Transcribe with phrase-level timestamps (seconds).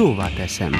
[0.00, 0.72] Szóval teszem.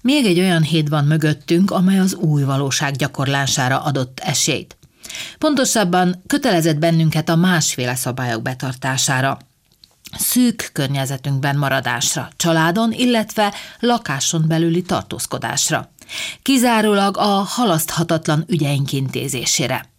[0.00, 4.76] Még egy olyan hét van mögöttünk, amely az új valóság gyakorlására adott esélyt.
[5.38, 9.38] Pontosabban kötelezett bennünket a másféle szabályok betartására.
[10.18, 15.92] Szűk környezetünkben maradásra, családon, illetve lakáson belüli tartózkodásra.
[16.42, 19.92] Kizárólag a halaszthatatlan ügyeink intézésére.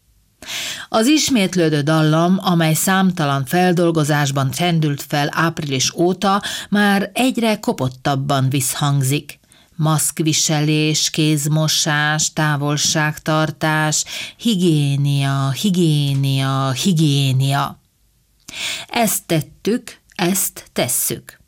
[0.89, 9.39] Az ismétlődő dallam, amely számtalan feldolgozásban csendült fel április óta, már egyre kopottabban visszhangzik
[9.75, 14.03] maszkviselés, kézmosás, távolságtartás,
[14.37, 17.79] higiénia, higiénia, higiénia.
[18.87, 21.43] Ezt tettük, ezt tesszük.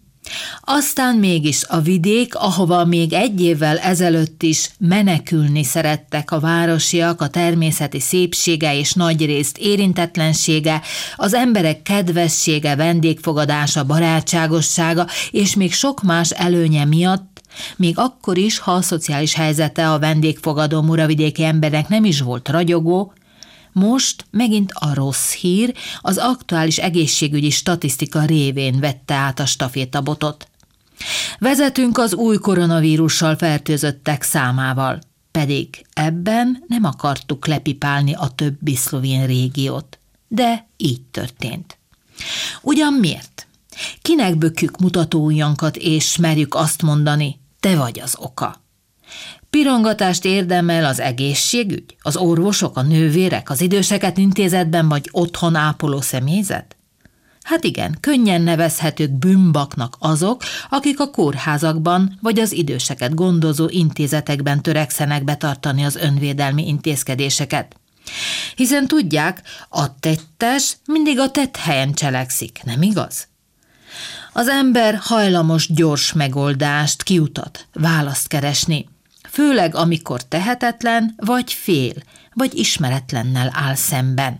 [0.61, 7.27] Aztán mégis a vidék, ahova még egy évvel ezelőtt is menekülni szerettek a városiak, a
[7.27, 10.81] természeti szépsége és nagyrészt érintetlensége,
[11.15, 17.37] az emberek kedvessége, vendégfogadása, barátságossága és még sok más előnye miatt
[17.75, 23.13] még akkor is, ha a szociális helyzete a vendégfogadó muravidéki emberek nem is volt ragyogó,
[23.78, 30.47] most megint a rossz hír az aktuális egészségügyi statisztika révén vette át a stafétabotot.
[31.39, 35.00] Vezetünk az új koronavírussal fertőzöttek számával,
[35.31, 40.00] pedig ebben nem akartuk lepipálni a többi szlovén régiót.
[40.28, 41.78] De így történt.
[42.61, 43.48] Ugyan miért?
[44.02, 48.61] Kinek bökjük mutatójankat és merjük azt mondani, te vagy az oka.
[49.49, 56.75] Pirongatást érdemel az egészségügy, az orvosok, a nővérek, az időseket intézetben vagy otthon ápoló személyzet?
[57.41, 65.23] Hát igen, könnyen nevezhetők bűnbaknak azok, akik a kórházakban vagy az időseket gondozó intézetekben törekszenek
[65.23, 67.75] betartani az önvédelmi intézkedéseket.
[68.55, 73.27] Hiszen tudják, a tettes mindig a tett helyen cselekszik, nem igaz?
[74.33, 78.89] Az ember hajlamos gyors megoldást, kiutat, választ keresni,
[79.37, 81.93] főleg amikor tehetetlen, vagy fél,
[82.33, 84.39] vagy ismeretlennel áll szemben.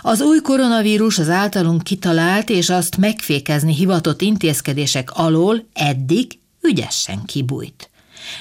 [0.00, 7.90] Az új koronavírus az általunk kitalált és azt megfékezni hivatott intézkedések alól eddig ügyesen kibújt.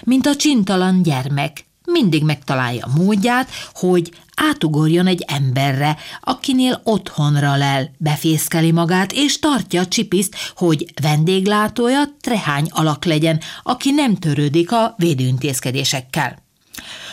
[0.03, 7.91] Mint a csintalan gyermek, mindig megtalálja a módját, hogy átugorjon egy emberre, akinél otthonra lel,
[7.97, 14.93] befészkeli magát, és tartja a csipiszt, hogy vendéglátója trehány alak legyen, aki nem törődik a
[14.97, 16.45] védőintézkedésekkel.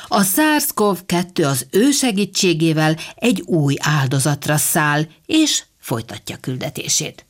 [0.08, 7.26] A SARS-CoV-2 az ő segítségével egy új áldozatra száll, és folytatja küldetését.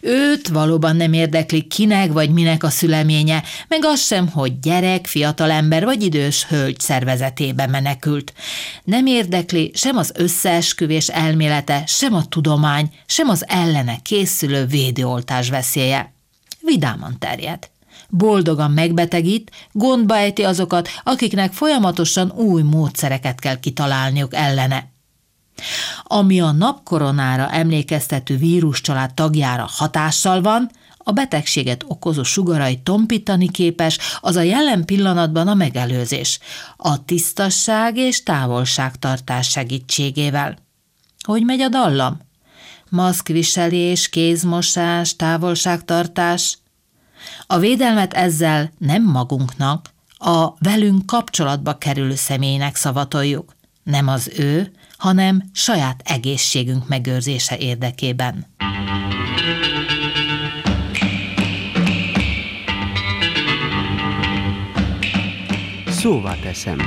[0.00, 5.84] Őt valóban nem érdekli kinek vagy minek a szüleménye, meg az sem, hogy gyerek, fiatalember
[5.84, 8.32] vagy idős hölgy szervezetébe menekült.
[8.84, 16.12] Nem érdekli sem az összeesküvés elmélete, sem a tudomány, sem az ellene készülő védőoltás veszélye.
[16.60, 17.68] Vidáman terjed.
[18.08, 24.94] Boldogan megbetegít, gondba ejti azokat, akiknek folyamatosan új módszereket kell kitalálniuk ellene.
[26.02, 30.70] Ami a napkoronára emlékeztető víruscsalád tagjára hatással van,
[31.08, 36.38] a betegséget okozó sugarai tompítani képes, az a jelen pillanatban a megelőzés,
[36.76, 40.58] a tisztasság és távolságtartás segítségével.
[41.24, 42.20] Hogy megy a dallam?
[42.88, 46.58] Maszkviselés, kézmosás, távolságtartás.
[47.46, 55.42] A védelmet ezzel nem magunknak, a velünk kapcsolatba kerülő személynek szavatoljuk, nem az ő, hanem
[55.52, 58.46] saját egészségünk megőrzése érdekében.
[65.86, 66.78] Szóval teszem.